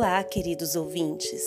Olá, 0.00 0.22
queridos 0.22 0.76
ouvintes! 0.76 1.42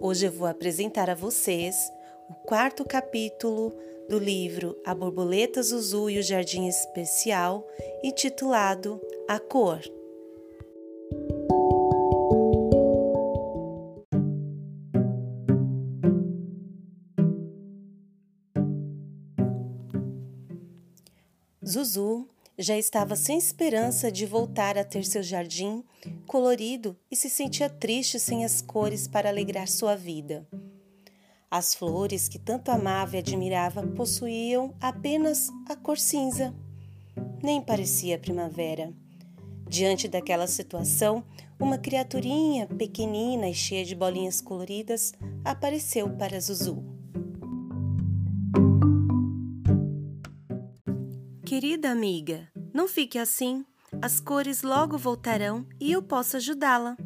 Hoje 0.00 0.26
eu 0.26 0.30
vou 0.30 0.46
apresentar 0.46 1.10
a 1.10 1.14
vocês 1.16 1.92
o 2.28 2.34
quarto 2.34 2.84
capítulo 2.84 3.72
do 4.08 4.16
livro 4.16 4.80
A 4.86 4.94
Borboleta 4.94 5.60
Zuzu 5.60 6.08
e 6.08 6.20
o 6.20 6.22
Jardim 6.22 6.68
Especial, 6.68 7.66
intitulado 8.00 9.00
A 9.28 9.40
Cor. 9.40 9.80
Zuzu 21.66 22.28
já 22.60 22.76
estava 22.76 23.16
sem 23.16 23.38
esperança 23.38 24.12
de 24.12 24.26
voltar 24.26 24.76
a 24.76 24.84
ter 24.84 25.02
seu 25.02 25.22
jardim 25.22 25.82
colorido 26.26 26.94
e 27.10 27.16
se 27.16 27.30
sentia 27.30 27.70
triste 27.70 28.20
sem 28.20 28.44
as 28.44 28.60
cores 28.60 29.08
para 29.08 29.30
alegrar 29.30 29.66
sua 29.66 29.96
vida. 29.96 30.46
As 31.50 31.74
flores 31.74 32.28
que 32.28 32.38
tanto 32.38 32.70
amava 32.70 33.16
e 33.16 33.18
admirava 33.18 33.82
possuíam 33.82 34.74
apenas 34.78 35.48
a 35.68 35.74
cor 35.74 35.98
cinza. 35.98 36.54
Nem 37.42 37.62
parecia 37.62 38.18
primavera. 38.18 38.92
Diante 39.66 40.06
daquela 40.06 40.46
situação, 40.46 41.24
uma 41.58 41.78
criaturinha 41.78 42.66
pequenina 42.66 43.48
e 43.48 43.54
cheia 43.54 43.84
de 43.84 43.96
bolinhas 43.96 44.40
coloridas 44.40 45.12
apareceu 45.44 46.10
para 46.10 46.38
Zuzu. 46.38 47.00
Querida 51.50 51.90
amiga, 51.90 52.48
não 52.72 52.86
fique 52.86 53.18
assim. 53.18 53.66
As 54.00 54.20
cores 54.20 54.62
logo 54.62 54.96
voltarão 54.96 55.66
e 55.80 55.90
eu 55.90 56.00
posso 56.00 56.36
ajudá-la. 56.36 56.96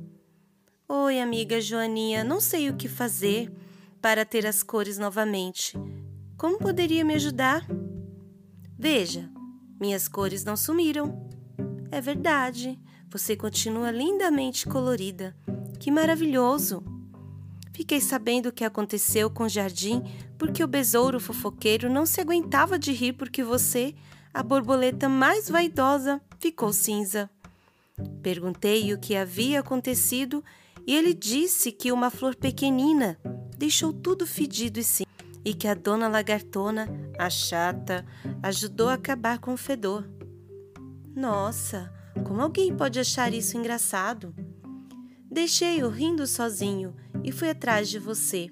Oi, 0.86 1.18
amiga 1.18 1.62
Joaninha, 1.62 2.22
não 2.22 2.42
sei 2.42 2.68
o 2.68 2.76
que 2.76 2.86
fazer 2.86 3.50
para 4.02 4.22
ter 4.22 4.46
as 4.46 4.62
cores 4.62 4.98
novamente. 4.98 5.72
Como 6.36 6.58
poderia 6.58 7.06
me 7.06 7.14
ajudar? 7.14 7.66
Veja, 8.78 9.30
minhas 9.80 10.08
cores 10.08 10.44
não 10.44 10.58
sumiram. 10.58 11.26
É 11.90 11.98
verdade, 11.98 12.78
você 13.10 13.34
continua 13.34 13.90
lindamente 13.90 14.68
colorida. 14.68 15.34
Que 15.80 15.90
maravilhoso! 15.90 16.84
Fiquei 17.72 17.98
sabendo 17.98 18.50
o 18.50 18.52
que 18.52 18.62
aconteceu 18.62 19.30
com 19.30 19.44
o 19.44 19.48
jardim 19.48 20.02
porque 20.36 20.62
o 20.62 20.68
besouro 20.68 21.18
fofoqueiro 21.18 21.88
não 21.88 22.04
se 22.04 22.20
aguentava 22.20 22.78
de 22.78 22.92
rir 22.92 23.14
porque 23.14 23.42
você 23.42 23.94
a 24.34 24.42
borboleta 24.42 25.08
mais 25.08 25.48
vaidosa 25.48 26.20
ficou 26.40 26.72
cinza. 26.72 27.30
Perguntei 28.20 28.92
o 28.92 28.98
que 28.98 29.14
havia 29.14 29.60
acontecido 29.60 30.42
e 30.84 30.94
ele 30.94 31.14
disse 31.14 31.70
que 31.70 31.92
uma 31.92 32.10
flor 32.10 32.34
pequenina 32.34 33.16
deixou 33.56 33.92
tudo 33.92 34.26
fedido 34.26 34.80
e 34.80 34.84
cinza 34.84 35.08
e 35.44 35.54
que 35.54 35.68
a 35.68 35.74
dona 35.74 36.08
lagartona, 36.08 36.88
a 37.16 37.30
chata, 37.30 38.04
ajudou 38.42 38.88
a 38.88 38.94
acabar 38.94 39.38
com 39.38 39.54
o 39.54 39.56
fedor. 39.56 40.04
Nossa, 41.14 41.92
como 42.24 42.42
alguém 42.42 42.74
pode 42.74 42.98
achar 42.98 43.32
isso 43.32 43.56
engraçado? 43.56 44.34
Deixei-o 45.30 45.88
rindo 45.88 46.26
sozinho 46.26 46.94
e 47.22 47.30
fui 47.30 47.50
atrás 47.50 47.88
de 47.88 48.00
você. 48.00 48.50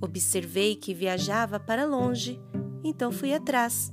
Observei 0.00 0.74
que 0.74 0.94
viajava 0.94 1.60
para 1.60 1.84
longe, 1.84 2.40
então 2.82 3.12
fui 3.12 3.32
atrás. 3.32 3.92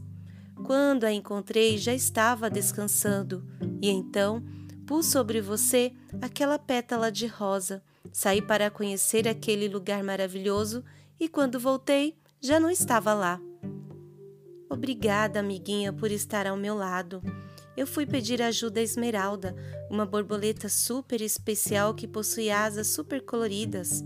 Quando 0.65 1.03
a 1.03 1.11
encontrei, 1.11 1.77
já 1.77 1.93
estava 1.93 2.49
descansando, 2.49 3.45
e 3.81 3.89
então 3.89 4.43
pus 4.85 5.05
sobre 5.05 5.41
você 5.41 5.93
aquela 6.21 6.57
pétala 6.57 7.11
de 7.11 7.27
rosa. 7.27 7.83
Saí 8.11 8.41
para 8.41 8.71
conhecer 8.71 9.27
aquele 9.27 9.67
lugar 9.67 10.03
maravilhoso 10.03 10.83
e 11.19 11.27
quando 11.27 11.59
voltei, 11.59 12.17
já 12.41 12.59
não 12.59 12.69
estava 12.69 13.13
lá. 13.13 13.39
Obrigada, 14.69 15.39
amiguinha, 15.39 15.91
por 15.91 16.11
estar 16.11 16.47
ao 16.47 16.57
meu 16.57 16.75
lado. 16.75 17.21
Eu 17.75 17.85
fui 17.85 18.05
pedir 18.05 18.41
ajuda 18.41 18.79
a 18.79 18.83
Esmeralda, 18.83 19.55
uma 19.89 20.05
borboleta 20.05 20.67
super 20.67 21.21
especial 21.21 21.93
que 21.93 22.07
possui 22.07 22.49
asas 22.49 22.87
super 22.87 23.23
coloridas. 23.23 24.03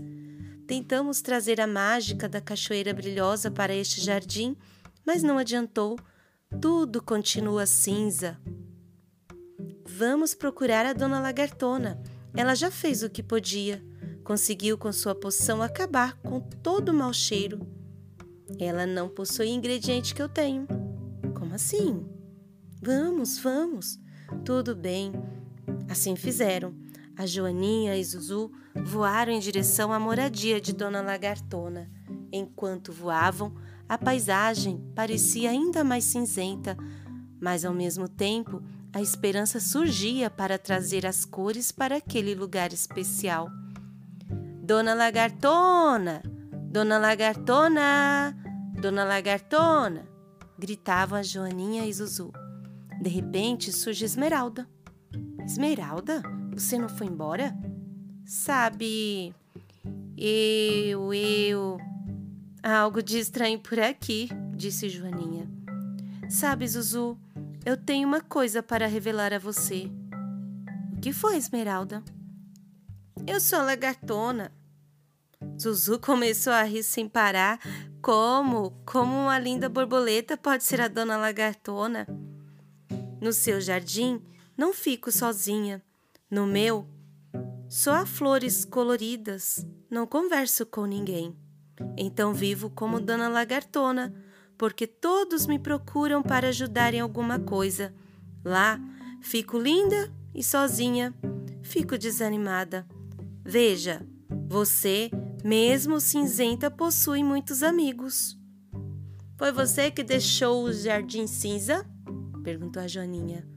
Tentamos 0.66 1.20
trazer 1.22 1.60
a 1.60 1.66
mágica 1.66 2.28
da 2.28 2.40
cachoeira 2.40 2.92
brilhosa 2.92 3.50
para 3.50 3.74
este 3.74 4.00
jardim, 4.00 4.56
mas 5.06 5.22
não 5.22 5.38
adiantou 5.38 5.98
tudo 6.60 7.02
continua 7.02 7.66
cinza. 7.66 8.38
Vamos 9.86 10.34
procurar 10.34 10.86
a 10.86 10.92
dona 10.92 11.20
Lagartona. 11.20 12.00
Ela 12.34 12.54
já 12.54 12.70
fez 12.70 13.02
o 13.02 13.10
que 13.10 13.22
podia. 13.22 13.82
Conseguiu 14.24 14.78
com 14.78 14.92
sua 14.92 15.14
poção 15.14 15.62
acabar 15.62 16.16
com 16.18 16.40
todo 16.40 16.90
o 16.90 16.94
mau 16.94 17.12
cheiro. 17.12 17.66
Ela 18.58 18.86
não 18.86 19.08
possui 19.08 19.48
ingrediente 19.48 20.14
que 20.14 20.22
eu 20.22 20.28
tenho. 20.28 20.66
Como 21.34 21.54
assim? 21.54 22.06
Vamos, 22.80 23.38
vamos. 23.38 23.98
Tudo 24.44 24.74
bem. 24.74 25.12
Assim 25.88 26.16
fizeram. 26.16 26.74
A 27.16 27.26
Joaninha 27.26 27.96
e 27.96 28.04
Zuzu 28.04 28.50
voaram 28.84 29.32
em 29.32 29.40
direção 29.40 29.92
à 29.92 30.00
moradia 30.00 30.60
de 30.60 30.72
Dona 30.72 31.02
Lagartona. 31.02 31.90
Enquanto 32.32 32.92
voavam, 32.92 33.54
a 33.92 33.98
paisagem 33.98 34.82
parecia 34.94 35.50
ainda 35.50 35.84
mais 35.84 36.04
cinzenta, 36.04 36.78
mas 37.38 37.62
ao 37.62 37.74
mesmo 37.74 38.08
tempo 38.08 38.62
a 38.90 39.02
esperança 39.02 39.60
surgia 39.60 40.30
para 40.30 40.58
trazer 40.58 41.04
as 41.04 41.26
cores 41.26 41.70
para 41.70 41.96
aquele 41.96 42.34
lugar 42.34 42.72
especial. 42.72 43.50
Dona 44.64 44.94
Lagartona! 44.94 46.22
Dona 46.70 46.96
Lagartona! 46.96 48.34
Dona 48.80 49.04
Lagartona! 49.04 50.08
gritavam 50.58 51.18
a 51.18 51.22
Joaninha 51.22 51.84
e 51.86 51.92
Zuzu. 51.92 52.32
De 52.98 53.10
repente 53.10 53.70
surge 53.70 54.06
Esmeralda. 54.06 54.66
Esmeralda, 55.44 56.22
você 56.50 56.78
não 56.78 56.88
foi 56.88 57.08
embora? 57.08 57.54
Sabe, 58.24 59.34
eu, 60.16 61.12
eu. 61.12 61.91
Há 62.64 62.78
algo 62.78 63.02
de 63.02 63.18
estranho 63.18 63.58
por 63.58 63.80
aqui, 63.80 64.28
disse 64.54 64.88
Joaninha. 64.88 65.50
Sabe, 66.30 66.68
Zuzu, 66.68 67.18
eu 67.66 67.76
tenho 67.76 68.06
uma 68.06 68.20
coisa 68.20 68.62
para 68.62 68.86
revelar 68.86 69.32
a 69.32 69.38
você. 69.38 69.90
O 70.96 71.00
que 71.00 71.12
foi, 71.12 71.36
Esmeralda? 71.36 72.04
Eu 73.26 73.40
sou 73.40 73.58
a 73.58 73.64
lagartona. 73.64 74.52
Zuzu 75.60 75.98
começou 75.98 76.52
a 76.52 76.62
rir 76.62 76.84
sem 76.84 77.08
parar. 77.08 77.58
Como? 78.00 78.70
Como 78.86 79.12
uma 79.12 79.38
linda 79.40 79.68
borboleta 79.68 80.36
pode 80.36 80.62
ser 80.62 80.80
a 80.80 80.86
dona 80.86 81.16
lagartona? 81.16 82.06
No 83.20 83.32
seu 83.32 83.60
jardim 83.60 84.22
não 84.56 84.72
fico 84.72 85.10
sozinha. 85.10 85.82
No 86.30 86.46
meu, 86.46 86.86
só 87.68 87.94
há 87.94 88.06
flores 88.06 88.64
coloridas. 88.64 89.66
Não 89.90 90.06
converso 90.06 90.64
com 90.64 90.86
ninguém. 90.86 91.41
Então 91.96 92.32
vivo 92.32 92.70
como 92.70 93.00
Dona 93.00 93.28
Lagartona, 93.28 94.14
porque 94.56 94.86
todos 94.86 95.46
me 95.46 95.58
procuram 95.58 96.22
para 96.22 96.48
ajudar 96.48 96.94
em 96.94 97.00
alguma 97.00 97.38
coisa. 97.38 97.94
Lá 98.44 98.80
fico 99.20 99.58
linda 99.58 100.12
e 100.34 100.42
sozinha, 100.42 101.14
fico 101.62 101.98
desanimada. 101.98 102.86
Veja, 103.44 104.06
você, 104.48 105.10
mesmo 105.44 106.00
cinzenta, 106.00 106.70
possui 106.70 107.22
muitos 107.22 107.62
amigos. 107.62 108.38
Foi 109.36 109.50
você 109.50 109.90
que 109.90 110.02
deixou 110.02 110.64
o 110.64 110.72
jardim 110.72 111.26
cinza? 111.26 111.86
perguntou 112.42 112.82
a 112.82 112.86
Joaninha. 112.86 113.48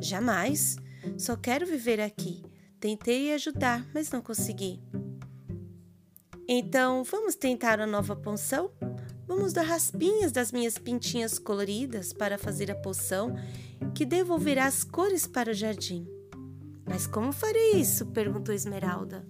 Jamais. 0.00 0.76
Só 1.18 1.36
quero 1.36 1.66
viver 1.66 2.00
aqui. 2.00 2.42
Tentei 2.80 3.32
ajudar, 3.32 3.86
mas 3.94 4.10
não 4.10 4.20
consegui. 4.20 4.80
Então, 6.46 7.02
vamos 7.04 7.34
tentar 7.34 7.80
a 7.80 7.86
nova 7.86 8.14
poção? 8.14 8.70
Vamos 9.26 9.54
dar 9.54 9.62
raspinhas 9.62 10.30
das 10.30 10.52
minhas 10.52 10.76
pintinhas 10.76 11.38
coloridas 11.38 12.12
para 12.12 12.36
fazer 12.36 12.70
a 12.70 12.74
poção 12.74 13.34
que 13.94 14.04
devolverá 14.04 14.66
as 14.66 14.84
cores 14.84 15.26
para 15.26 15.52
o 15.52 15.54
jardim. 15.54 16.06
Mas 16.86 17.06
como 17.06 17.32
farei 17.32 17.76
isso? 17.76 18.06
perguntou 18.06 18.54
Esmeralda. 18.54 19.26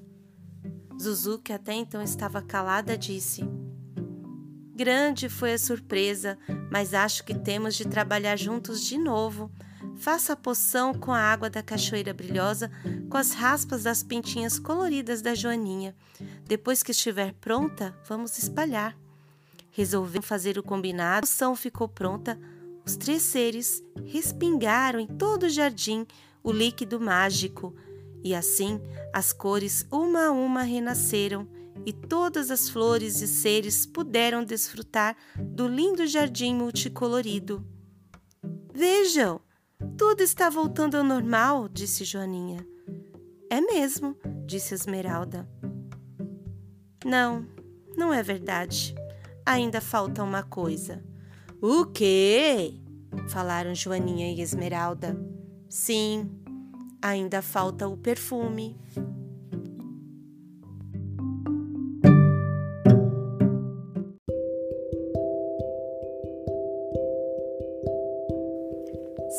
Zuzu, 1.01 1.39
que 1.39 1.53
até 1.53 1.75
então 1.75 2.03
estava 2.03 2.43
calada, 2.43 2.99
disse: 2.99 3.43
Grande 4.75 5.29
foi 5.29 5.53
a 5.53 5.59
surpresa, 5.59 6.37
mas 6.71 6.95
acho 6.95 7.25
que 7.25 7.35
temos 7.35 7.77
de 7.77 7.87
trabalhar 7.87 8.37
juntos 8.37 8.83
de 8.83 8.99
novo 8.99 9.53
Faça 9.97 10.33
a 10.33 10.37
poção 10.37 10.93
com 10.93 11.13
a 11.13 11.19
água 11.19 11.49
da 11.49 11.63
cachoeira 11.63 12.13
brilhosa, 12.13 12.71
com 13.09 13.17
as 13.17 13.33
raspas 13.33 13.85
das 13.85 14.03
pintinhas 14.03 14.59
coloridas 14.59 15.23
da 15.23 15.35
Joaninha. 15.35 15.95
Depois 16.47 16.83
que 16.83 16.93
estiver 16.93 17.33
pronta, 17.35 17.97
vamos 18.07 18.37
espalhar. 18.39 18.97
Resolveu 19.71 20.23
fazer 20.23 20.59
o 20.59 20.63
combinado, 20.63 21.19
a 21.19 21.29
poção 21.29 21.57
ficou 21.57 21.89
pronta. 21.89 22.39
Os 22.87 22.97
três 22.97 23.23
seres 23.23 23.83
respingaram 24.05 25.01
em 25.01 25.07
todo 25.07 25.45
o 25.45 25.49
jardim 25.49 26.07
o 26.43 26.53
líquido 26.53 27.01
mágico 27.01 27.75
E 28.23 28.35
assim 28.35 28.79
as 29.13 29.33
cores 29.33 29.87
uma 29.91 30.27
a 30.27 30.31
uma 30.31 30.63
renasceram 30.63 31.49
e 31.87 31.93
todas 31.93 32.51
as 32.51 32.69
flores 32.69 33.21
e 33.21 33.27
seres 33.27 33.85
puderam 33.87 34.45
desfrutar 34.45 35.17
do 35.37 35.67
lindo 35.67 36.07
jardim 36.07 36.55
multicolorido. 36.55 37.67
Vejam, 38.73 39.41
tudo 39.97 40.23
está 40.23 40.49
voltando 40.49 40.97
ao 40.97 41.05
normal, 41.05 41.69
disse 41.69 42.05
Joaninha. 42.05 42.67
É 43.51 43.61
mesmo, 43.61 44.17
disse 44.47 44.75
Esmeralda. 44.75 45.49
Não, 47.05 47.47
não 47.97 48.13
é 48.13 48.23
verdade. 48.23 48.95
Ainda 49.45 49.81
falta 49.81 50.23
uma 50.23 50.43
coisa. 50.43 51.03
O 51.61 51.87
quê? 51.87 52.75
falaram 53.29 53.75
Joaninha 53.75 54.33
e 54.33 54.41
Esmeralda. 54.41 55.17
Sim, 55.69 56.31
ainda 57.01 57.43
falta 57.43 57.87
o 57.87 57.97
perfume. 57.97 58.77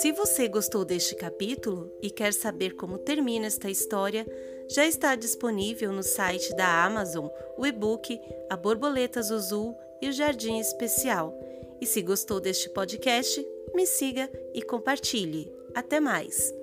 Se 0.01 0.11
você 0.11 0.49
gostou 0.49 0.83
deste 0.83 1.15
capítulo 1.15 1.89
e 2.01 2.09
quer 2.09 2.33
saber 2.33 2.75
como 2.75 2.97
termina 2.97 3.45
esta 3.45 3.69
história, 3.69 4.25
já 4.69 4.85
está 4.85 5.15
disponível 5.15 5.93
no 5.93 6.03
site 6.03 6.53
da 6.55 6.83
Amazon 6.83 7.27
o 7.57 7.65
e-book 7.65 8.19
A 8.49 8.57
Borboleta 8.57 9.21
Zuzu 9.21 9.73
e 10.01 10.09
o 10.09 10.11
Jardim 10.11 10.59
Especial. 10.59 11.33
E 11.79 11.85
se 11.85 12.01
gostou 12.01 12.41
deste 12.41 12.69
podcast, 12.69 13.45
me 13.73 13.85
siga 13.85 14.29
e 14.53 14.61
compartilhe. 14.61 15.49
Até 15.73 16.01
mais! 16.01 16.53